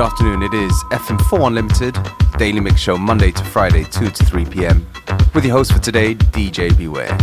[0.00, 0.42] good afternoon.
[0.42, 1.94] It is FM4 Unlimited,
[2.38, 4.86] daily mix show Monday to Friday, 2 to 3 p.m.
[5.34, 7.18] With your host for today, DJ Beware.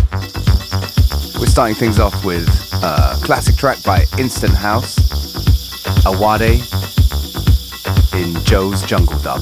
[1.40, 2.48] We're starting things off with
[2.84, 4.96] a classic track by Instant House,
[6.06, 6.62] Awade
[8.14, 9.42] in Joe's Jungle Dub.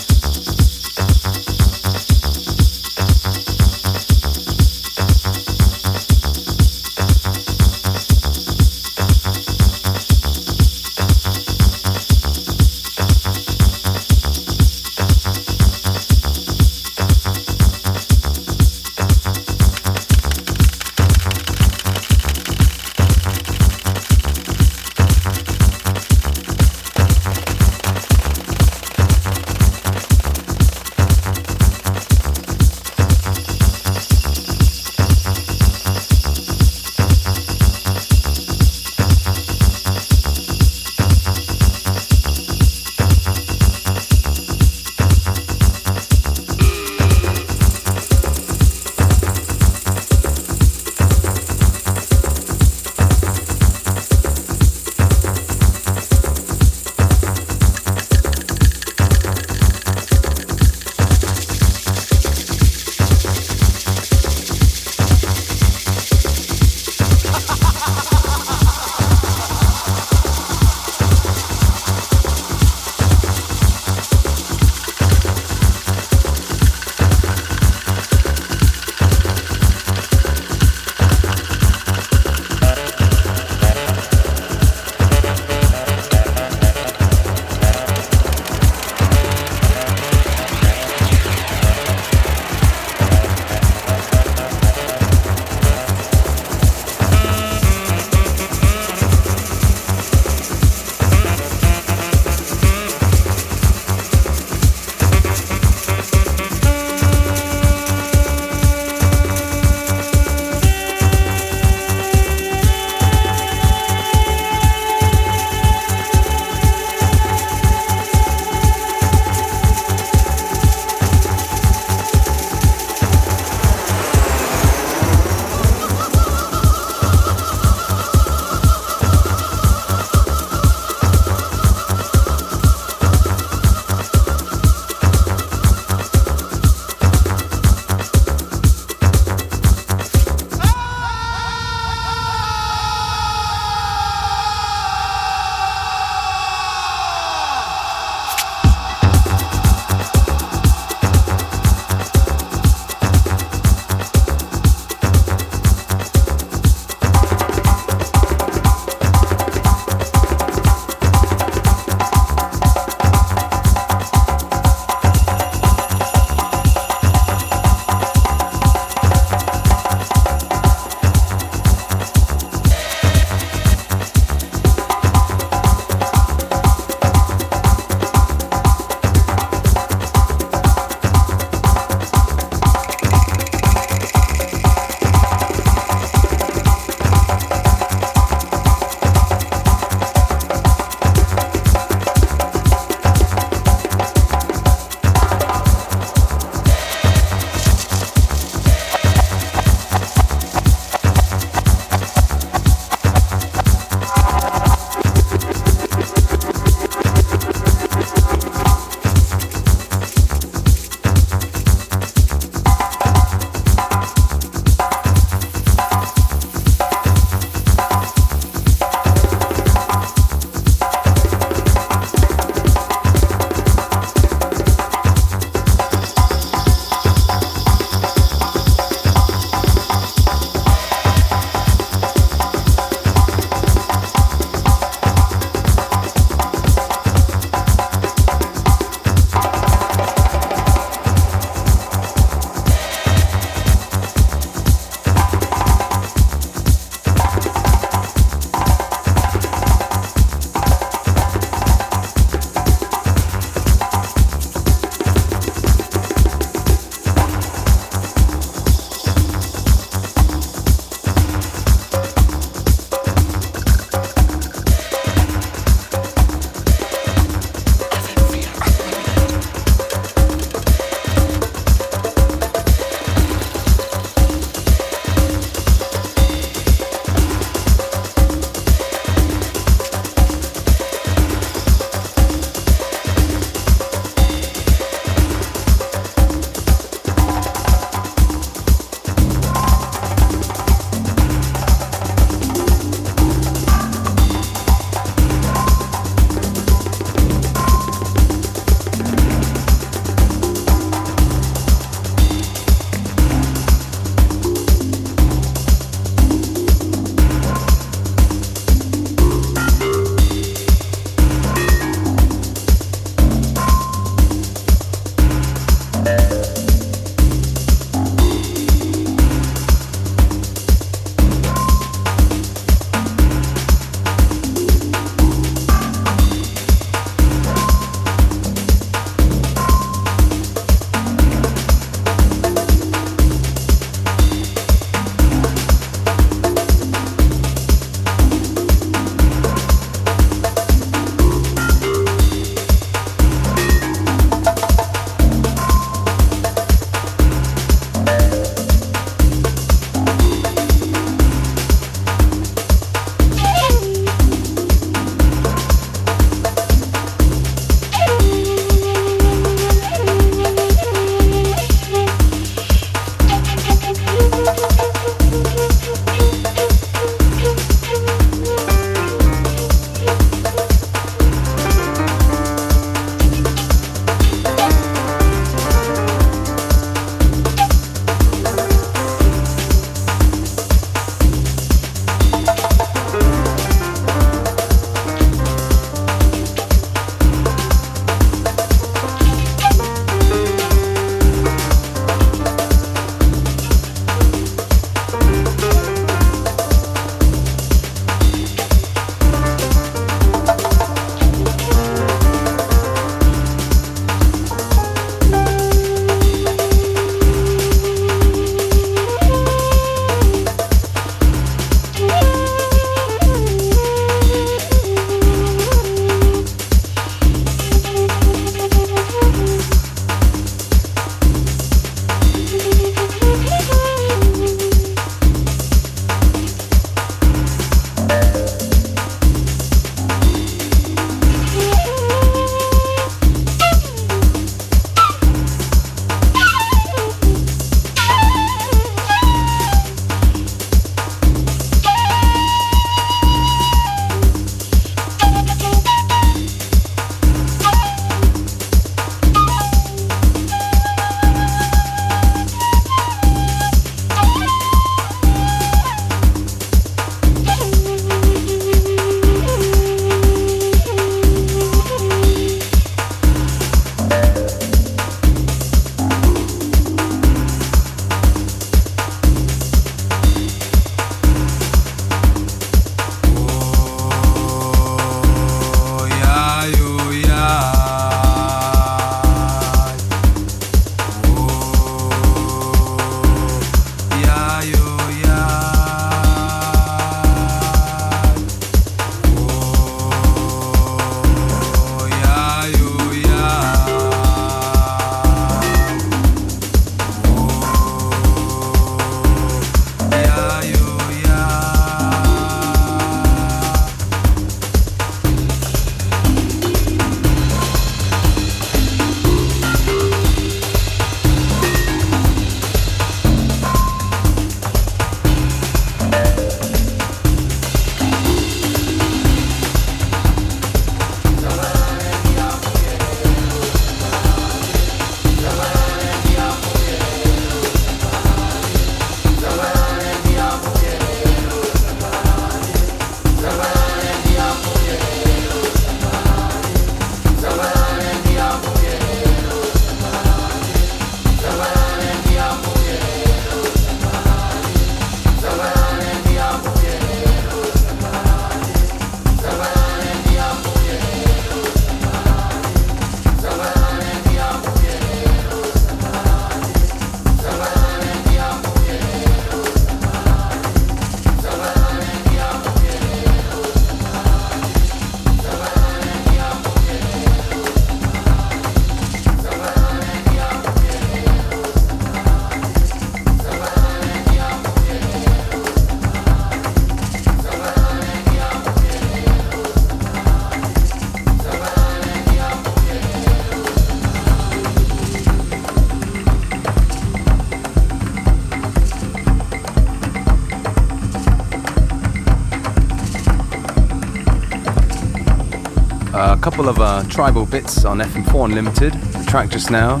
[596.58, 598.92] Couple of uh, tribal bits on FM4 Unlimited.
[598.92, 600.00] The track just now,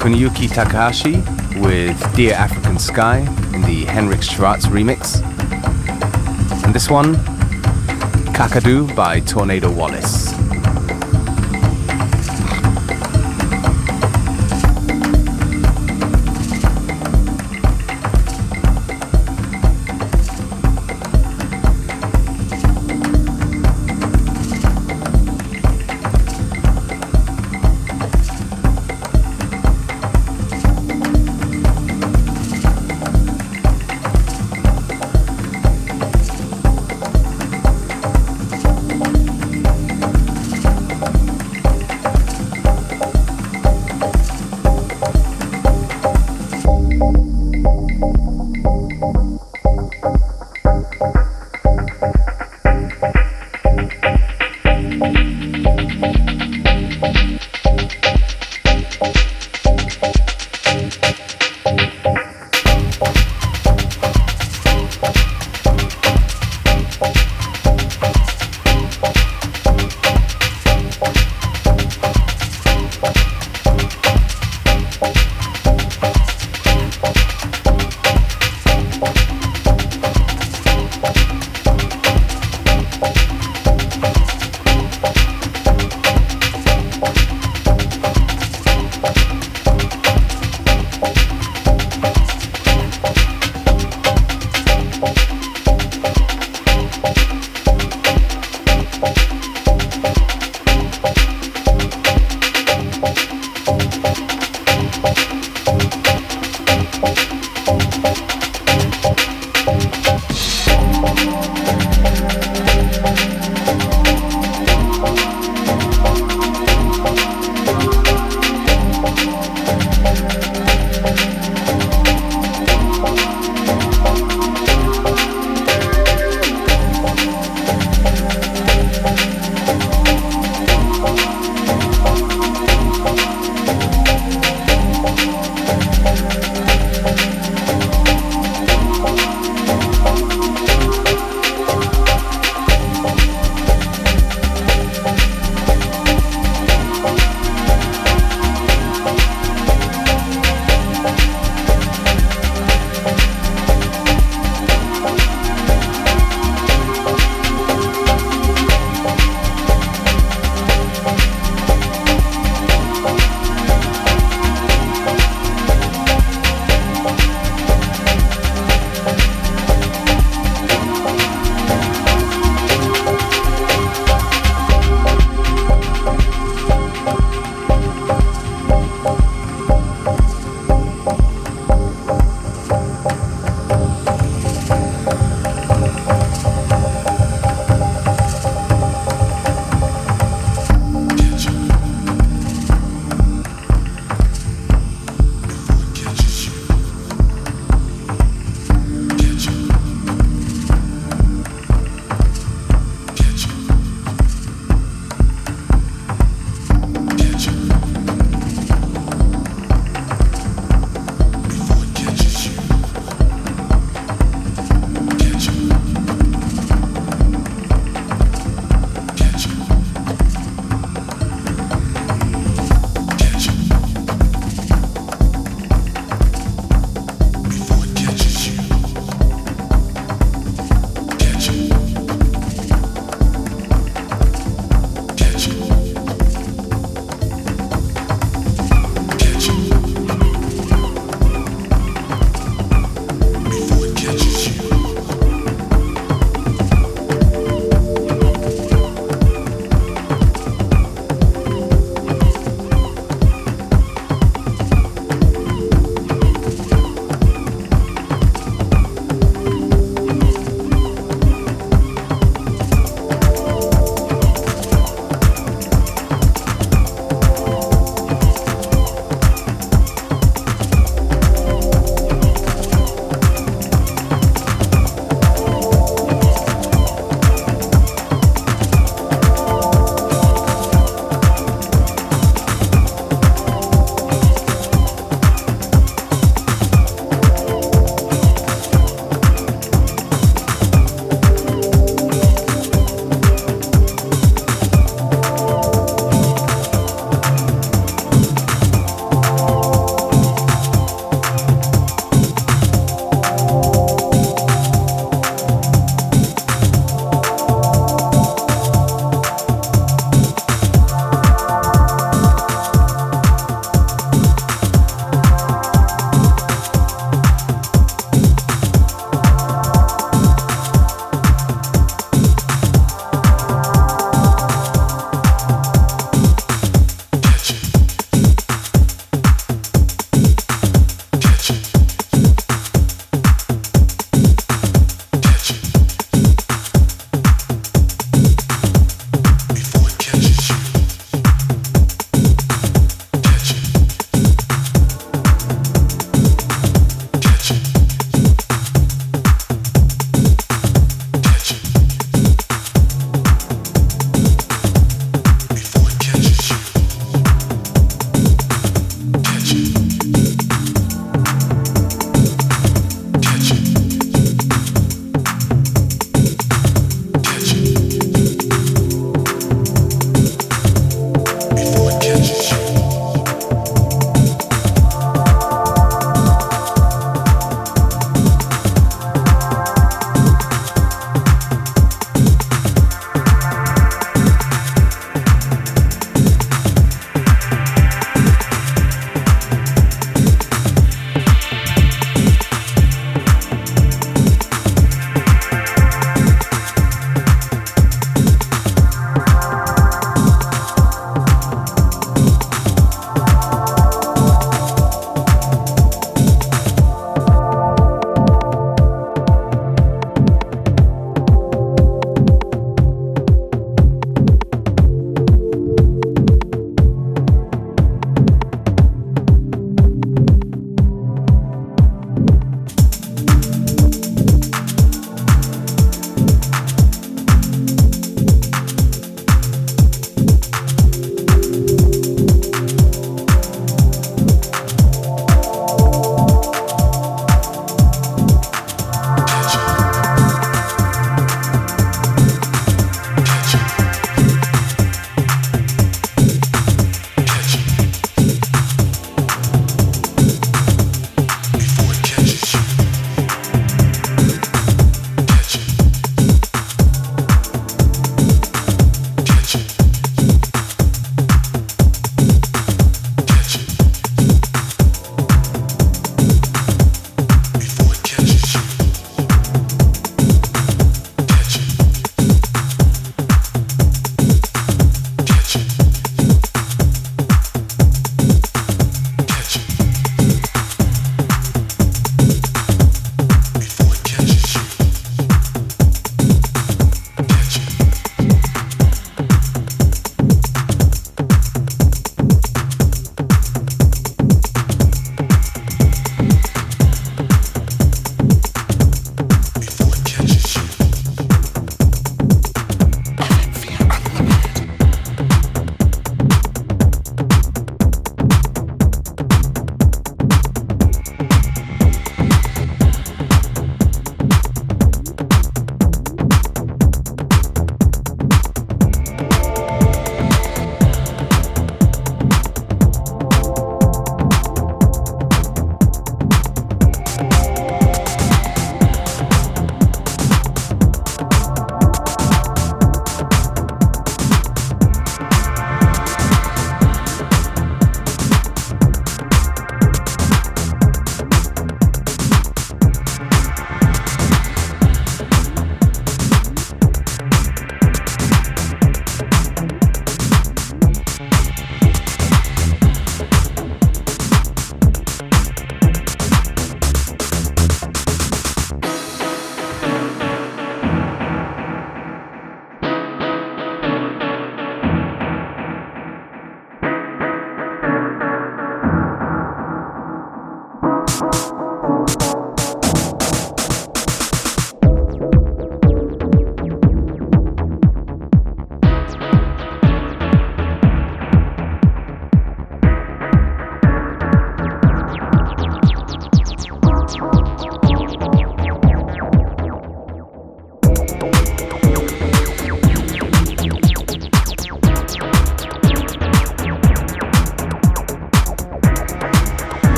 [0.00, 1.18] Kuniyuki Takahashi
[1.60, 3.18] with Dear African Sky
[3.54, 5.22] in the Henrik Schwarz remix.
[6.64, 7.14] And this one,
[8.34, 10.23] Kakadu by Tornado Wallace.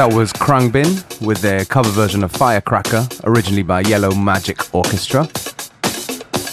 [0.00, 5.28] That was Khruangbin with their cover version of Firecracker, originally by Yellow Magic Orchestra.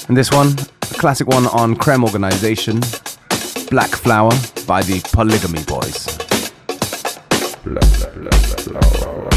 [0.09, 0.49] And this one,
[0.81, 2.81] a classic one on Cream Organization,
[3.71, 4.33] Black Flower
[4.67, 6.07] by the Polygamy Boys.
[7.63, 9.36] Black, black, black,